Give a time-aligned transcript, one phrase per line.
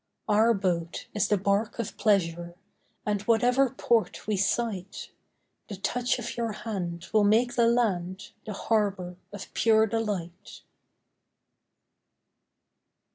[0.27, 2.55] Our boat is the barque of Pleasure,
[3.05, 5.11] And whatever port we sight
[5.69, 10.61] The touch of your hand will make the land The Harbour of Pure Delight.